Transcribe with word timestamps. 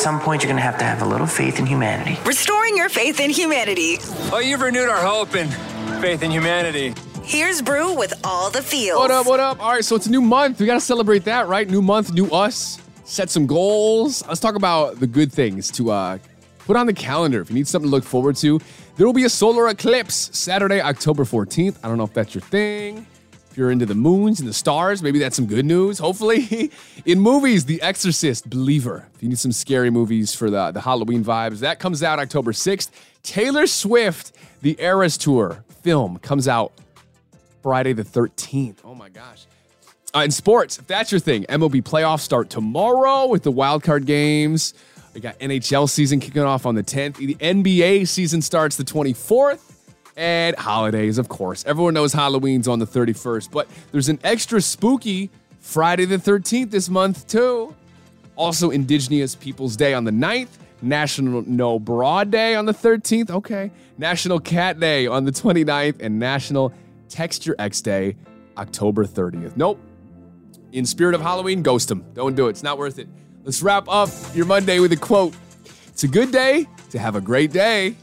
some 0.00 0.18
point, 0.18 0.42
you're 0.42 0.48
going 0.48 0.56
to 0.56 0.62
have 0.62 0.78
to 0.78 0.84
have 0.84 1.02
a 1.02 1.04
little 1.04 1.26
faith 1.26 1.58
in 1.58 1.66
humanity. 1.66 2.18
Restoring 2.24 2.74
your 2.74 2.88
faith 2.88 3.20
in 3.20 3.28
humanity. 3.28 3.98
Oh, 4.32 4.38
you've 4.38 4.62
renewed 4.62 4.88
our 4.88 5.00
hope 5.00 5.34
and 5.34 5.52
faith 6.00 6.22
in 6.22 6.30
humanity. 6.30 6.94
Here's 7.22 7.60
Bru 7.60 7.94
with 7.94 8.18
all 8.24 8.50
the 8.50 8.62
feels. 8.62 8.98
What 8.98 9.10
up, 9.10 9.26
what 9.26 9.40
up? 9.40 9.62
All 9.62 9.72
right, 9.72 9.84
so 9.84 9.94
it's 9.94 10.06
a 10.06 10.10
new 10.10 10.22
month. 10.22 10.58
We 10.58 10.64
got 10.64 10.74
to 10.74 10.80
celebrate 10.80 11.24
that, 11.24 11.48
right? 11.48 11.68
New 11.68 11.82
month, 11.82 12.14
new 12.14 12.26
us. 12.28 12.80
Set 13.04 13.28
some 13.28 13.46
goals. 13.46 14.26
Let's 14.26 14.40
talk 14.40 14.54
about 14.54 15.00
the 15.00 15.06
good 15.06 15.30
things 15.30 15.70
to 15.72 15.90
uh, 15.90 16.18
put 16.60 16.76
on 16.76 16.86
the 16.86 16.94
calendar. 16.94 17.42
If 17.42 17.50
you 17.50 17.54
need 17.56 17.68
something 17.68 17.90
to 17.90 17.94
look 17.94 18.04
forward 18.04 18.36
to, 18.36 18.58
there 18.96 19.06
will 19.06 19.12
be 19.12 19.24
a 19.24 19.30
solar 19.30 19.68
eclipse 19.68 20.30
Saturday, 20.32 20.80
October 20.80 21.24
14th. 21.24 21.78
I 21.84 21.88
don't 21.88 21.98
know 21.98 22.04
if 22.04 22.14
that's 22.14 22.34
your 22.34 22.42
thing. 22.42 23.06
You're 23.60 23.70
into 23.70 23.84
the 23.84 23.94
moons 23.94 24.40
and 24.40 24.48
the 24.48 24.54
stars, 24.54 25.02
maybe 25.02 25.18
that's 25.18 25.36
some 25.36 25.44
good 25.44 25.66
news, 25.66 25.98
hopefully. 25.98 26.70
In 27.04 27.20
movies, 27.20 27.66
The 27.66 27.82
Exorcist, 27.82 28.48
Believer. 28.48 29.06
If 29.14 29.22
you 29.22 29.28
need 29.28 29.38
some 29.38 29.52
scary 29.52 29.90
movies 29.90 30.34
for 30.34 30.48
the, 30.48 30.70
the 30.70 30.80
Halloween 30.80 31.22
vibes, 31.22 31.58
that 31.58 31.78
comes 31.78 32.02
out 32.02 32.18
October 32.18 32.52
6th. 32.52 32.88
Taylor 33.22 33.66
Swift, 33.66 34.32
The 34.62 34.80
Eras 34.80 35.18
Tour 35.18 35.62
film 35.82 36.18
comes 36.20 36.48
out 36.48 36.72
Friday 37.62 37.92
the 37.92 38.02
13th. 38.02 38.78
Oh 38.82 38.94
my 38.94 39.10
gosh. 39.10 39.44
Uh, 40.14 40.20
in 40.20 40.30
sports, 40.30 40.78
if 40.78 40.86
that's 40.86 41.12
your 41.12 41.20
thing, 41.20 41.44
MLB 41.50 41.82
playoffs 41.82 42.20
start 42.20 42.48
tomorrow 42.48 43.26
with 43.26 43.42
the 43.42 43.52
wild 43.52 43.82
card 43.82 44.06
games. 44.06 44.72
We 45.12 45.20
got 45.20 45.38
NHL 45.38 45.86
season 45.90 46.18
kicking 46.18 46.44
off 46.44 46.64
on 46.64 46.76
the 46.76 46.82
10th. 46.82 47.16
The 47.16 47.34
NBA 47.34 48.08
season 48.08 48.40
starts 48.40 48.76
the 48.76 48.84
24th. 48.84 49.60
And 50.16 50.56
holidays, 50.56 51.18
of 51.18 51.28
course. 51.28 51.64
Everyone 51.66 51.94
knows 51.94 52.12
Halloween's 52.12 52.68
on 52.68 52.78
the 52.78 52.86
31st, 52.86 53.50
but 53.50 53.68
there's 53.92 54.08
an 54.08 54.18
extra 54.24 54.60
spooky 54.60 55.30
Friday 55.60 56.04
the 56.04 56.16
13th 56.16 56.70
this 56.70 56.88
month, 56.88 57.26
too. 57.26 57.74
Also, 58.36 58.70
Indigenous 58.70 59.34
Peoples 59.34 59.76
Day 59.76 59.94
on 59.94 60.04
the 60.04 60.10
9th, 60.10 60.48
National 60.82 61.42
No 61.46 61.78
Bra 61.78 62.24
Day 62.24 62.54
on 62.54 62.64
the 62.64 62.72
13th, 62.72 63.30
okay, 63.30 63.70
National 63.98 64.40
Cat 64.40 64.80
Day 64.80 65.06
on 65.06 65.24
the 65.24 65.30
29th, 65.30 66.00
and 66.00 66.18
National 66.18 66.72
Text 67.08 67.46
Your 67.46 67.56
Ex 67.58 67.80
Day, 67.80 68.16
October 68.56 69.04
30th. 69.04 69.56
Nope. 69.56 69.80
In 70.72 70.86
spirit 70.86 71.14
of 71.14 71.20
Halloween, 71.20 71.62
ghost 71.62 71.88
them. 71.88 72.04
Don't 72.14 72.34
do 72.34 72.46
it. 72.46 72.50
It's 72.50 72.62
not 72.62 72.78
worth 72.78 72.98
it. 72.98 73.08
Let's 73.44 73.62
wrap 73.62 73.88
up 73.88 74.08
your 74.34 74.46
Monday 74.46 74.78
with 74.78 74.92
a 74.92 74.96
quote. 74.96 75.34
It's 75.88 76.04
a 76.04 76.08
good 76.08 76.30
day 76.30 76.66
to 76.90 76.98
have 76.98 77.16
a 77.16 77.20
great 77.20 77.52
day. 77.52 77.96